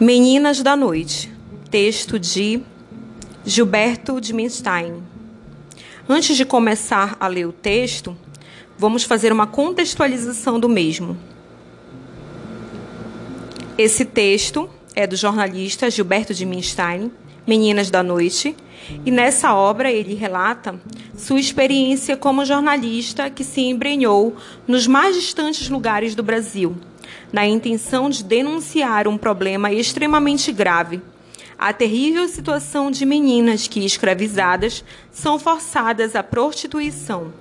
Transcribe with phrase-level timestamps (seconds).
[0.00, 1.28] Meninas da Noite,
[1.72, 2.62] texto de
[3.44, 5.02] Gilberto de Minstein.
[6.08, 8.16] Antes de começar a ler o texto,
[8.78, 11.18] vamos fazer uma contextualização do mesmo.
[13.76, 17.10] Esse texto é do jornalista Gilberto de Minstein,
[17.44, 18.54] Meninas da Noite,
[19.04, 20.80] e nessa obra ele relata
[21.16, 26.76] sua experiência como jornalista que se embrenhou nos mais distantes lugares do Brasil
[27.32, 31.00] na intenção de denunciar um problema extremamente grave.
[31.58, 37.32] A terrível situação de meninas que, escravizadas, são forçadas à prostituição.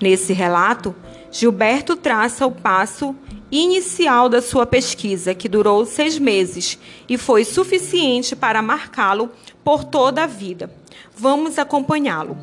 [0.00, 0.94] Nesse relato,
[1.30, 3.14] Gilberto traça o passo
[3.50, 6.78] inicial da sua pesquisa, que durou seis meses
[7.08, 9.30] e foi suficiente para marcá-lo
[9.62, 10.70] por toda a vida.
[11.16, 12.36] Vamos acompanhá-lo.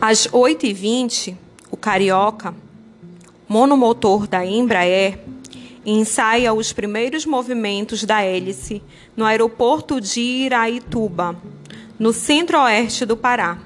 [0.00, 1.36] Às 8h20,
[1.70, 2.54] o carioca
[3.50, 5.18] monomotor da Embraer
[5.84, 8.80] ensaia os primeiros movimentos da hélice
[9.16, 11.34] no aeroporto de Iraituba,
[11.98, 13.58] no centro-oeste do Pará.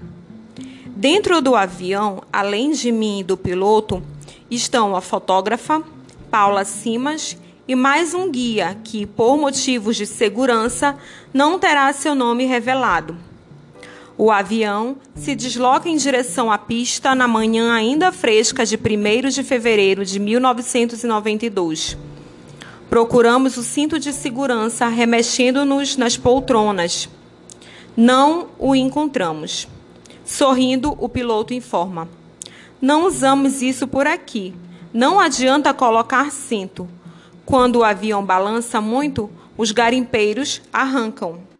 [0.87, 4.03] Dentro do avião, além de mim e do piloto,
[4.51, 5.83] estão a fotógrafa
[6.31, 7.37] Paula Simas
[7.69, 10.97] e mais um guia que, por motivos de segurança,
[11.31, 13.15] não terá seu nome revelado.
[14.17, 19.43] O avião se desloca em direção à pista na manhã ainda fresca de 1 de
[19.43, 21.99] fevereiro de 1992.
[22.89, 27.09] Procuramos o cinto de segurança remexendo-nos nas poltronas.
[27.97, 29.67] Não o encontramos.
[30.25, 32.09] Sorrindo, o piloto informa:
[32.81, 34.55] Não usamos isso por aqui.
[34.93, 36.89] Não adianta colocar cinto.
[37.45, 39.29] Quando o avião balança muito,
[39.59, 41.54] os garimpeiros arrancam.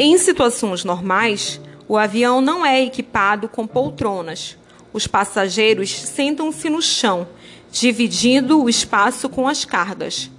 [0.00, 4.56] Em situações normais, o avião não é equipado com poltronas.
[4.92, 7.26] Os passageiros sentam-se no chão,
[7.72, 10.30] dividindo o espaço com as cargas.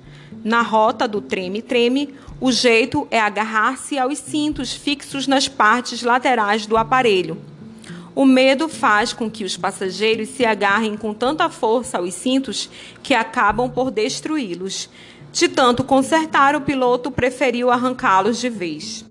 [0.46, 6.78] Na rota do treme-treme, o jeito é agarrar-se aos cintos fixos nas partes laterais do
[6.78, 7.38] aparelho.
[8.16, 12.70] O medo faz com que os passageiros se agarrem com tanta força aos cintos
[13.04, 14.90] que acabam por destruí-los.
[15.34, 19.06] De tanto consertar, o piloto preferiu arrancá-los de vez.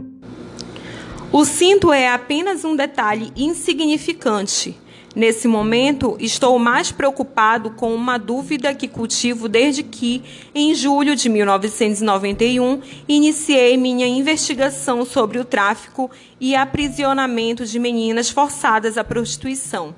[1.31, 4.75] O cinto é apenas um detalhe insignificante.
[5.15, 10.23] Nesse momento, estou mais preocupado com uma dúvida que cultivo desde que,
[10.55, 18.97] em julho de 1991, iniciei minha investigação sobre o tráfico e aprisionamento de meninas forçadas
[18.97, 19.95] à prostituição.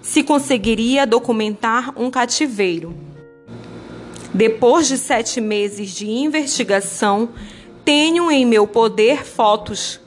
[0.00, 2.94] Se conseguiria documentar um cativeiro.
[4.32, 7.30] Depois de sete meses de investigação,
[7.84, 10.01] tenho em meu poder fotos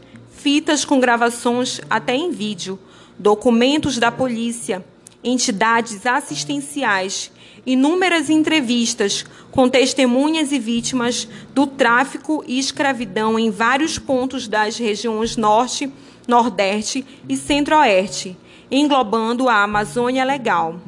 [0.46, 2.78] fitas com gravações até em vídeo,
[3.18, 4.86] documentos da polícia,
[5.24, 7.32] entidades assistenciais,
[7.66, 15.36] inúmeras entrevistas com testemunhas e vítimas do tráfico e escravidão em vários pontos das regiões
[15.36, 15.92] Norte,
[16.28, 18.38] Nordeste e Centro-Oeste,
[18.70, 20.80] englobando a Amazônia Legal.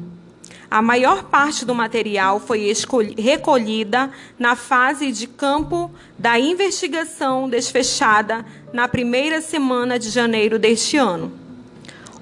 [0.70, 2.74] A maior parte do material foi
[3.16, 11.32] recolhida na fase de campo da investigação desfechada na primeira semana de janeiro deste ano.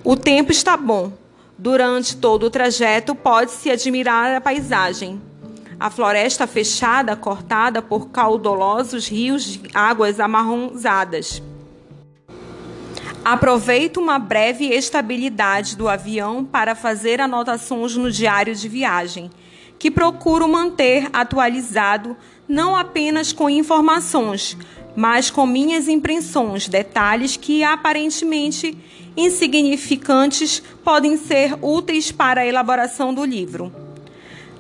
[0.04, 1.12] O tempo está bom.
[1.58, 5.20] Durante todo o trajeto pode-se admirar a paisagem.
[5.80, 11.42] A floresta fechada, cortada por caudolosos rios de águas amarronzadas.
[13.28, 19.32] Aproveito uma breve estabilidade do avião para fazer anotações no diário de viagem,
[19.81, 22.16] que procuro manter atualizado
[22.48, 24.56] não apenas com informações,
[24.94, 28.78] mas com minhas impressões, detalhes que aparentemente
[29.16, 33.75] insignificantes podem ser úteis para a elaboração do livro.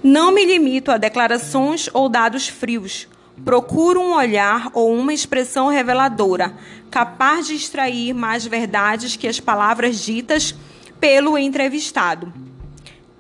[0.02, 3.06] Não me limito a declarações ou dados frios,
[3.44, 6.54] Procuro um olhar ou uma expressão reveladora,
[6.90, 10.54] capaz de extrair mais verdades que as palavras ditas
[10.98, 12.32] pelo entrevistado.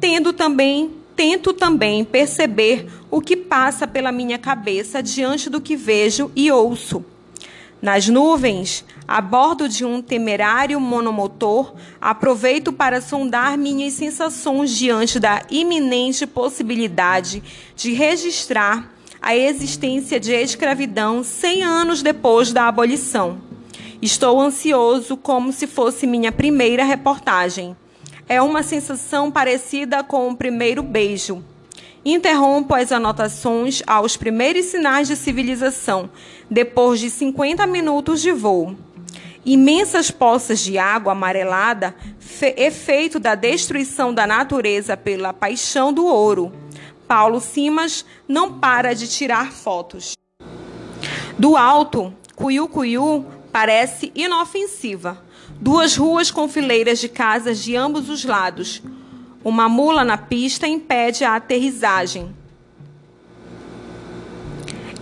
[0.00, 6.30] Tendo também, tento também perceber o que passa pela minha cabeça diante do que vejo
[6.34, 7.04] e ouço.
[7.80, 15.42] Nas nuvens, a bordo de um temerário monomotor, aproveito para sondar minhas sensações diante da
[15.50, 17.42] iminente possibilidade
[17.76, 18.95] de registrar
[19.26, 23.40] a existência de escravidão 100 anos depois da abolição.
[24.00, 27.76] Estou ansioso como se fosse minha primeira reportagem.
[28.28, 31.42] É uma sensação parecida com o primeiro beijo.
[32.04, 36.08] Interrompo as anotações aos primeiros sinais de civilização,
[36.48, 38.76] depois de 50 minutos de voo.
[39.44, 41.96] Imensas poças de água amarelada,
[42.56, 46.52] efeito da destruição da natureza pela paixão do ouro
[47.06, 50.16] Paulo Simas não para de tirar fotos.
[51.38, 55.24] Do alto, Cuiu Cuiu parece inofensiva.
[55.60, 58.82] Duas ruas com fileiras de casas de ambos os lados.
[59.44, 62.34] Uma mula na pista impede a aterrissagem.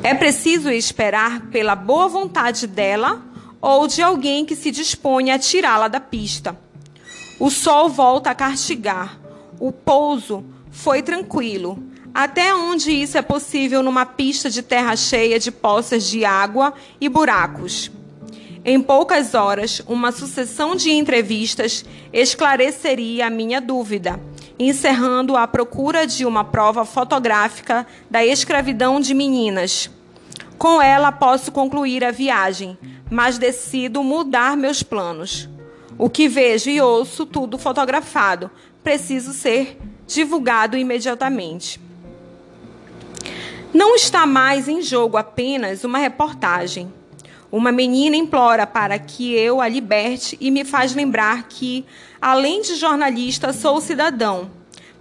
[0.03, 3.23] É preciso esperar pela boa vontade dela
[3.61, 6.59] ou de alguém que se dispõe a tirá-la da pista.
[7.41, 9.19] O sol volta a castigar.
[9.59, 11.83] O pouso foi tranquilo.
[12.15, 17.09] Até onde isso é possível numa pista de terra cheia de poças de água e
[17.09, 17.91] buracos.
[18.65, 24.21] Em poucas horas, uma sucessão de entrevistas esclareceria a minha dúvida,
[24.57, 29.91] encerrando a procura de uma prova fotográfica da escravidão de meninas.
[30.57, 32.79] Com ela posso concluir a viagem,
[33.11, 35.49] mas decido mudar meus planos.
[35.99, 38.49] O que vejo e ouço, tudo fotografado,
[38.85, 39.77] preciso ser
[40.07, 41.84] divulgado imediatamente.
[43.75, 46.93] Não está mais em jogo apenas uma reportagem.
[47.51, 51.85] Uma menina implora para que eu a liberte e me faz lembrar que,
[52.23, 54.49] além de jornalista, sou cidadão.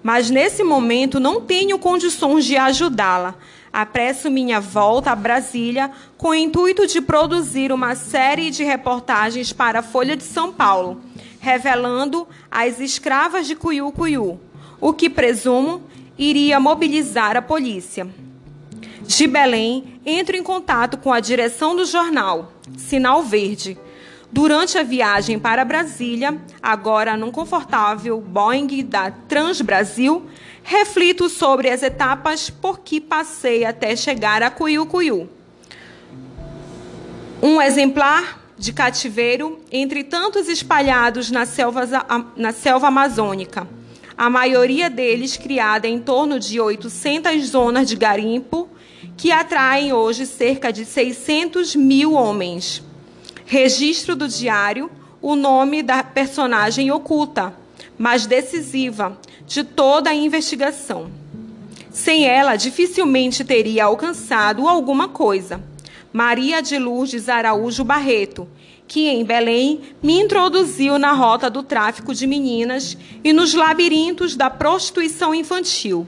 [0.01, 3.35] Mas nesse momento não tenho condições de ajudá-la,
[3.71, 9.79] apresso minha volta a Brasília com o intuito de produzir uma série de reportagens para
[9.79, 10.99] a Folha de São Paulo,
[11.39, 14.39] revelando as escravas de Cuiú Cuiú,
[14.81, 15.83] o que presumo
[16.17, 18.07] iria mobilizar a polícia.
[19.05, 23.77] De Belém, entro em contato com a direção do jornal, Sinal Verde.
[24.31, 30.25] Durante a viagem para Brasília, agora num confortável Boeing da Transbrasil,
[30.63, 35.29] reflito sobre as etapas por que passei até chegar a Cuiú.
[37.41, 41.81] Um exemplar de cativeiro entre tantos espalhados na selva,
[42.37, 43.67] na selva amazônica,
[44.17, 48.69] a maioria deles criada em torno de 800 zonas de garimpo,
[49.17, 52.83] que atraem hoje cerca de 600 mil homens.
[53.45, 54.89] Registro do diário,
[55.21, 57.53] o nome da personagem oculta,
[57.97, 61.11] mas decisiva, de toda a investigação.
[61.91, 65.63] Sem ela, dificilmente teria alcançado alguma coisa.
[66.11, 68.47] Maria de Lourdes Araújo Barreto,
[68.87, 74.49] que em Belém me introduziu na rota do tráfico de meninas e nos labirintos da
[74.49, 76.07] prostituição infantil.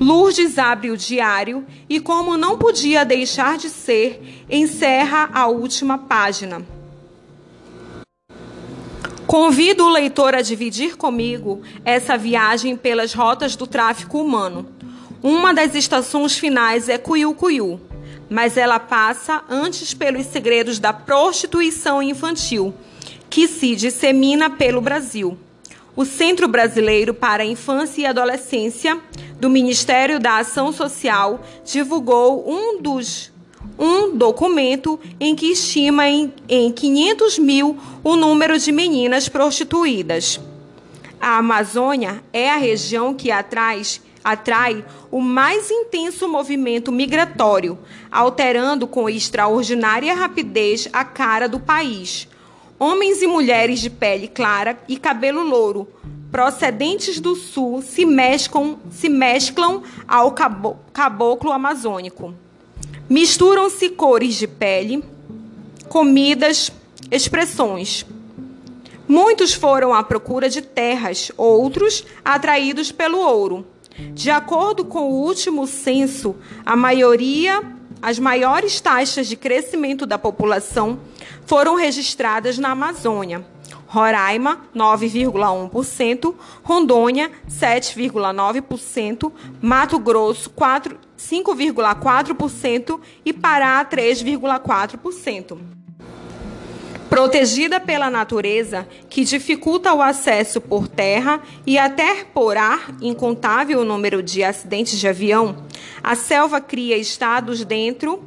[0.00, 6.66] Lourdes abre o diário e, como não podia deixar de ser, encerra a última página.
[9.26, 14.66] Convido o leitor a dividir comigo essa viagem pelas rotas do tráfico humano.
[15.22, 17.80] Uma das estações finais é Cuiú,
[18.28, 22.74] mas ela passa antes pelos segredos da prostituição infantil,
[23.30, 25.38] que se dissemina pelo Brasil.
[25.96, 29.00] O Centro Brasileiro para a Infância e Adolescência
[29.38, 33.32] do Ministério da Ação Social divulgou um dos
[33.78, 40.40] um documento em que estima em, em 500 mil o número de meninas prostituídas.
[41.20, 43.80] A Amazônia é a região que atrai,
[44.22, 47.78] atrai o mais intenso movimento migratório,
[48.10, 52.28] alterando com extraordinária rapidez a cara do país.
[52.86, 55.88] Homens e mulheres de pele clara e cabelo louro,
[56.30, 60.34] procedentes do sul, se mesclam, se mesclam ao
[60.92, 62.34] caboclo amazônico.
[63.08, 65.02] Misturam-se cores de pele,
[65.88, 66.70] comidas,
[67.10, 68.04] expressões.
[69.08, 73.66] Muitos foram à procura de terras, outros atraídos pelo ouro.
[74.12, 77.62] De acordo com o último censo, a maioria,
[78.02, 80.98] as maiores taxas de crescimento da população
[81.46, 83.46] foram registradas na Amazônia.
[83.86, 86.34] Roraima, 9,1%,
[86.64, 89.30] Rondônia, 7,9%,
[89.62, 95.56] Mato Grosso, 5,4% e Pará, 3,4%.
[97.08, 104.20] Protegida pela natureza, que dificulta o acesso por terra e até por ar, incontável número
[104.20, 105.64] de acidentes de avião,
[106.02, 108.24] a selva cria estados dentro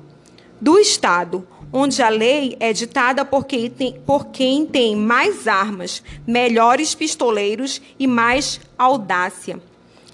[0.61, 6.01] do estado onde a lei é ditada por quem, tem, por quem tem mais armas,
[6.25, 9.59] melhores pistoleiros e mais audácia.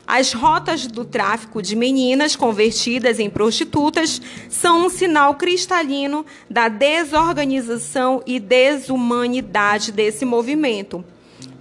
[0.06, 8.22] As rotas do tráfico de meninas convertidas em prostitutas são um sinal cristalino da desorganização
[8.26, 11.04] e desumanidade desse movimento.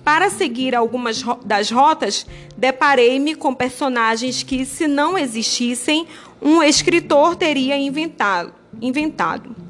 [0.02, 6.08] Para seguir algumas das rotas, deparei-me com personagens que, se não existissem,
[6.40, 8.52] um escritor teria inventado.
[8.80, 9.61] inventado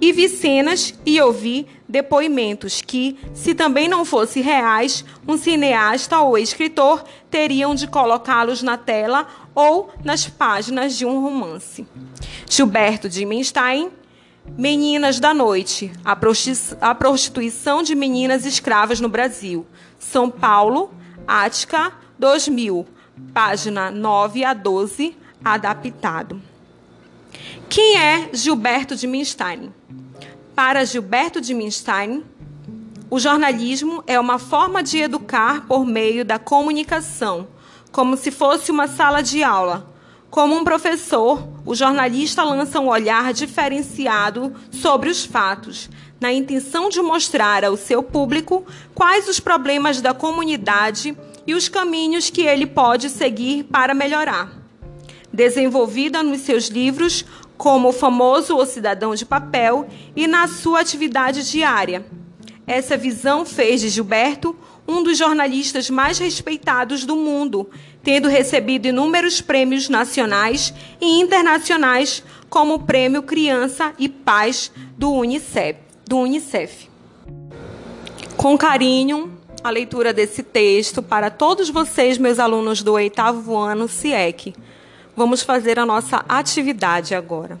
[0.00, 6.36] e vi cenas e ouvi depoimentos que, se também não fossem reais, um cineasta ou
[6.36, 11.86] escritor teriam de colocá-los na tela ou nas páginas de um romance.
[12.48, 13.90] Gilberto de Menstein,
[14.56, 15.92] Meninas da Noite,
[16.80, 19.66] a prostituição de meninas escravas no Brasil.
[19.98, 20.92] São Paulo,
[21.26, 22.86] Ática, 2000,
[23.32, 26.40] página 9 a 12, adaptado.
[27.68, 29.72] Quem é Gilberto de Menstein?
[30.54, 32.24] Para Gilberto de Menstein,
[33.10, 37.48] o jornalismo é uma forma de educar por meio da comunicação,
[37.92, 39.94] como se fosse uma sala de aula.
[40.30, 47.00] Como um professor, o jornalista lança um olhar diferenciado sobre os fatos, na intenção de
[47.02, 53.10] mostrar ao seu público quais os problemas da comunidade e os caminhos que ele pode
[53.10, 54.52] seguir para melhorar.
[55.32, 57.24] Desenvolvida nos seus livros,
[57.56, 62.04] como o famoso O Cidadão de Papel e na sua atividade diária.
[62.66, 64.56] Essa visão fez de Gilberto
[64.88, 67.68] um dos jornalistas mais respeitados do mundo,
[68.02, 75.78] tendo recebido inúmeros prêmios nacionais e internacionais, como o Prêmio Criança e Paz do Unicef.
[76.06, 76.88] Do Unicef.
[78.36, 84.54] Com carinho, a leitura desse texto para todos vocês, meus alunos do oitavo ano CIEC.
[85.16, 87.58] Vamos fazer a nossa atividade agora.